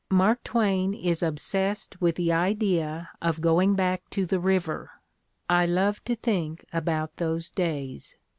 [0.09, 4.89] Mark Twain is obsessed with the idea of going back to the river:
[5.47, 8.15] "I love to think about those days."